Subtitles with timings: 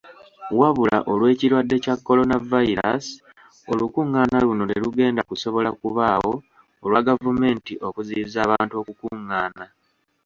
[0.59, 3.05] Wabula olw'ekirwadde kya coronavirus,
[3.71, 6.33] olukungaana luno terugenda kusobola kubaawo
[6.83, 9.65] olwa gavumenti okuziyiza abantu okukungaana.